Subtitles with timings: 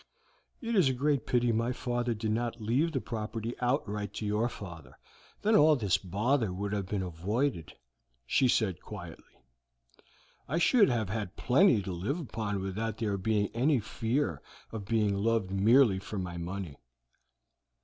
[0.61, 4.49] "It is a great pity my father did not leave the property outright to your
[4.49, 4.97] father,
[5.43, 7.73] then all this bother would have been avoided,"
[8.25, 9.43] she said quietly.
[10.47, 14.41] "I should still have had plenty to live upon without there being any fear
[14.71, 16.77] of being loved merely for my money."